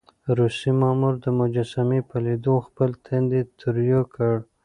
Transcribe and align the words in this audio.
روسي 0.37 0.71
مامور 0.81 1.13
د 1.23 1.25
مجسمې 1.39 1.99
په 2.09 2.15
ليدو 2.25 2.55
خپل 2.67 2.89
تندی 3.05 3.41
تريو 3.59 4.01
کړ. 4.13 4.33